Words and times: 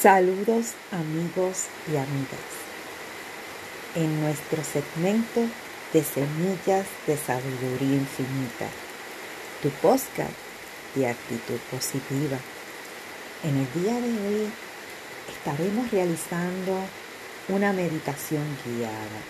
Saludos 0.00 0.74
amigos 0.92 1.68
y 1.90 1.96
amigas. 1.96 2.46
En 3.94 4.20
nuestro 4.20 4.62
segmento 4.62 5.40
de 5.90 6.04
Semillas 6.04 6.86
de 7.06 7.16
Sabiduría 7.16 7.96
Infinita, 7.96 8.68
tu 9.62 9.70
podcast 9.70 10.34
de 10.94 11.08
actitud 11.08 11.58
positiva. 11.70 12.36
En 13.42 13.56
el 13.56 13.82
día 13.82 13.94
de 13.94 14.10
hoy 14.10 14.50
estaremos 15.34 15.90
realizando 15.90 16.78
una 17.48 17.72
meditación 17.72 18.44
guiada 18.66 19.22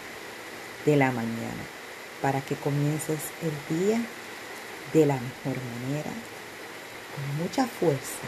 de 0.85 0.97
la 0.97 1.13
mañana 1.13 1.63
para 2.21 2.41
que 2.41 2.57
comiences 2.57 3.21
el 3.41 3.79
día 3.79 4.01
de 4.93 5.07
la 5.07 5.15
mejor 5.15 5.63
manera, 5.63 6.11
con 7.15 7.37
mucha 7.45 7.67
fuerza 7.67 8.27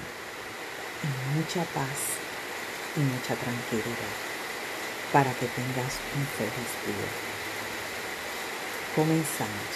y 1.03 1.37
mucha 1.37 1.65
paz 1.75 2.28
y 2.99 3.01
mucha 3.01 3.35
tranquilidad 3.37 4.15
para 5.13 5.33
que 5.33 5.47
tengas 5.47 5.95
un 6.17 6.27
feliz 6.37 6.73
día. 6.85 7.11
Comenzamos. 8.95 9.75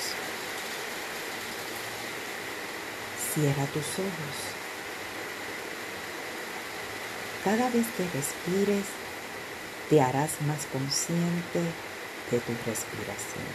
Cierra 3.32 3.64
tus 3.66 3.86
ojos. 3.98 4.36
Cada 7.44 7.70
vez 7.70 7.86
que 7.96 8.04
respires, 8.04 8.86
te 9.88 10.02
harás 10.02 10.30
más 10.46 10.66
consciente 10.66 11.60
de 12.30 12.38
tu 12.40 12.52
respiración. 12.66 13.46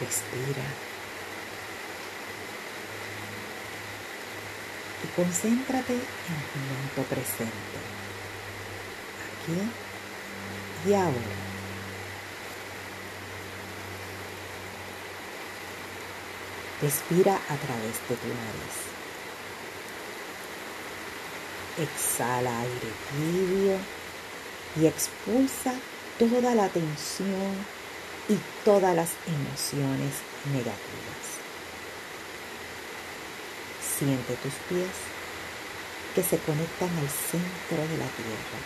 Respira. 0.00 0.95
Concéntrate 5.16 5.94
en 5.94 5.98
el 5.98 6.60
momento 6.68 7.02
presente, 7.08 7.78
aquí 9.24 10.88
y 10.88 10.94
ahora. 10.94 11.46
Respira 16.82 17.34
a 17.34 17.56
través 17.56 17.96
de 18.06 18.16
tu 18.16 18.28
nariz. 18.28 18.76
Exhala 21.78 22.60
aire 22.60 22.92
tibio 23.10 23.78
y 24.78 24.86
expulsa 24.86 25.72
toda 26.18 26.54
la 26.54 26.68
tensión 26.68 27.56
y 28.28 28.38
todas 28.64 28.94
las 28.94 29.12
emociones 29.26 30.12
negativas. 30.52 31.35
Siente 33.98 34.34
tus 34.34 34.52
pies 34.68 34.90
que 36.14 36.22
se 36.22 36.38
conectan 36.38 36.90
al 36.98 37.08
centro 37.08 37.78
de 37.78 37.96
la 37.96 38.08
tierra. 38.12 38.58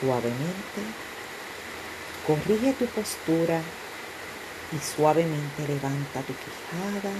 Suavemente 0.00 0.80
corrige 2.26 2.72
tu 2.72 2.86
postura 2.86 3.60
y 4.72 4.78
suavemente 4.96 5.68
levanta 5.68 6.22
tu 6.22 6.34
quijada 6.34 7.14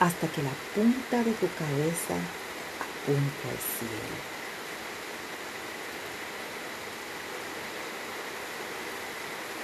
hasta 0.00 0.26
que 0.26 0.42
la 0.42 0.52
punta 0.74 1.18
de 1.22 1.32
tu 1.32 1.48
cabeza 1.54 2.16
apunte 2.82 3.48
al 3.48 3.58
cielo. 3.58 4.16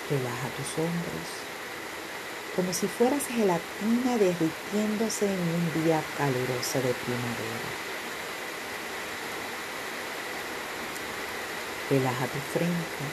Relaja 0.09 0.49
tus 0.57 0.79
hombros 0.79 1.52
como 2.55 2.73
si 2.73 2.87
fueras 2.87 3.27
gelatina 3.27 4.19
derritiéndose 4.19 5.25
en 5.25 5.41
un 5.41 5.85
día 5.85 6.03
caluroso 6.19 6.79
de 6.83 6.93
primavera. 6.93 7.71
Relaja 11.89 12.27
tu 12.27 12.39
frente, 12.53 13.05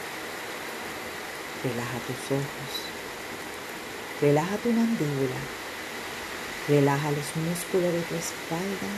relaja 1.63 2.00
tus 2.05 2.38
ojos, 2.38 2.72
relaja 4.22 4.57
tu 4.57 4.72
mandíbula, 4.72 5.39
relaja 6.67 7.11
los 7.11 7.35
músculos 7.38 7.94
de 7.94 8.01
tu 8.01 8.16
espalda 8.16 8.91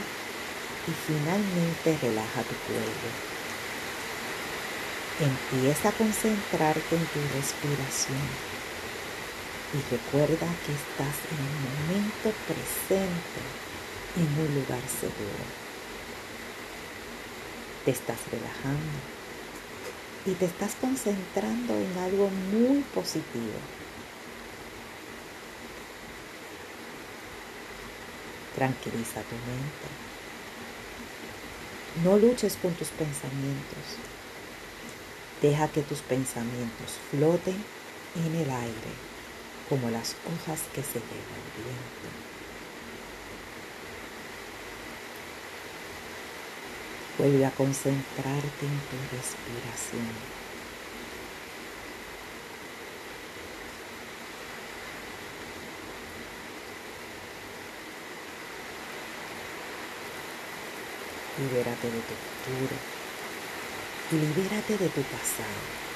y 0.88 0.92
finalmente 1.06 1.98
relaja 2.02 2.42
tu 2.42 2.56
cuello. 2.66 3.12
Empieza 5.20 5.90
a 5.90 5.92
concentrarte 5.92 6.96
en 6.96 7.06
tu 7.06 7.20
respiración 7.36 8.61
y 9.74 9.78
recuerda 9.90 10.48
que 10.66 10.74
estás 10.74 11.16
en 11.32 11.40
el 11.40 11.56
momento 11.64 12.38
presente 12.46 13.42
en 14.18 14.28
un 14.40 14.56
lugar 14.56 14.82
seguro. 15.00 15.46
Te 17.86 17.92
estás 17.92 18.18
relajando 18.30 19.00
y 20.26 20.32
te 20.34 20.46
estás 20.46 20.76
concentrando 20.76 21.74
en 21.74 21.98
algo 21.98 22.30
muy 22.52 22.82
positivo. 22.94 23.60
Tranquiliza 28.56 29.22
tu 29.22 29.36
mente. 29.36 29.88
No 32.04 32.18
luches 32.18 32.58
con 32.62 32.74
tus 32.74 32.90
pensamientos. 32.90 33.98
Deja 35.42 35.70
que 35.70 35.82
tus 35.82 36.00
pensamientos 36.00 37.00
floten 37.10 37.64
en 38.16 38.36
el 38.36 38.52
aire 38.52 39.12
como 39.72 39.90
las 39.90 40.18
hojas 40.28 40.60
que 40.76 40.84
se 40.84 41.00
lleva 41.00 41.38
el 41.40 41.64
viento. 41.64 42.10
Vuelve 47.18 47.46
a 47.46 47.52
concentrarte 47.52 48.66
en 48.66 48.80
tu 48.90 49.16
respiración. 49.16 50.12
Libérate 61.40 61.88
de 61.88 62.02
tu 62.02 62.16
futuro 62.28 62.76
y 64.12 64.16
libérate 64.16 64.78
de 64.78 64.90
tu 64.90 65.02
pasado. 65.04 65.91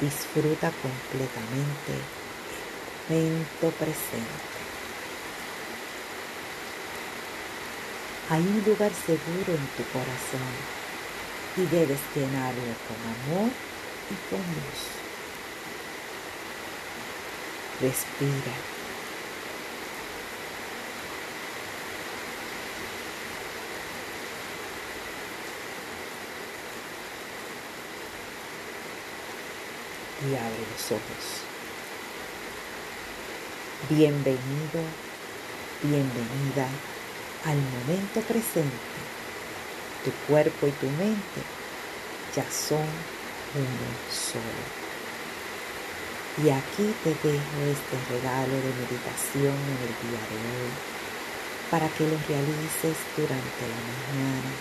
Disfruta 0.00 0.72
completamente 0.82 1.94
el 3.10 3.22
momento 3.24 3.70
presente. 3.78 4.54
Hay 8.30 8.40
un 8.40 8.64
lugar 8.66 8.90
seguro 9.06 9.52
en 9.52 9.66
tu 9.76 9.84
corazón 9.92 10.54
y 11.56 11.66
debes 11.66 12.00
llenarlo 12.14 12.74
con 12.88 13.36
amor 13.36 13.50
y 14.10 14.30
con 14.30 14.40
luz. 14.40 14.82
Respira 17.80 18.54
y 30.24 30.34
abre 30.36 30.64
los 30.72 30.92
ojos. 30.92 31.44
Bienvenido, 33.90 34.80
bienvenida 35.82 36.66
al 37.44 37.56
momento 37.56 38.20
presente. 38.22 38.94
Tu 40.04 40.10
cuerpo 40.26 40.66
y 40.66 40.70
tu 40.72 40.86
mente 40.86 41.40
ya 42.34 42.44
son 42.50 42.88
uno 43.54 43.88
solo. 44.10 44.64
Y 46.42 46.50
aquí 46.50 46.94
te 47.04 47.10
dejo 47.10 47.58
este 47.68 47.96
regalo 48.14 48.54
de 48.54 48.72
meditación 48.80 49.54
en 49.54 49.78
el 49.84 49.94
día 50.08 50.22
de 50.30 50.36
hoy 50.40 50.72
para 51.70 51.88
que 51.88 52.04
lo 52.04 52.16
realices 52.28 52.96
durante 53.16 53.62
la 53.68 53.80
mañana 53.92 54.52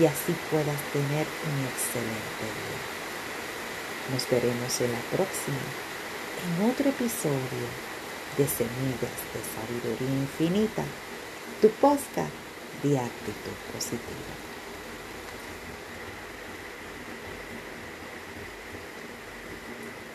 y 0.00 0.06
así 0.06 0.34
puedas 0.50 0.80
tener 0.92 1.26
un 1.26 1.64
excelente 1.66 2.46
día. 2.46 3.01
Nos 4.10 4.28
veremos 4.28 4.80
en 4.80 4.92
la 4.92 4.98
próxima, 5.12 5.62
en 6.42 6.70
otro 6.70 6.88
episodio 6.88 7.66
de 8.36 8.48
Semillas 8.48 9.18
de 9.32 9.40
Sabiduría 9.54 10.18
Infinita, 10.22 10.82
tu 11.60 11.68
podcast 11.70 12.32
de 12.82 12.98
actitud 12.98 13.56
positiva. 13.72 14.51